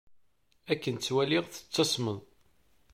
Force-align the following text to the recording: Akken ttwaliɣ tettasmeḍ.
Akken 0.71 0.95
ttwaliɣ 0.97 1.45
tettasmeḍ. 1.47 2.19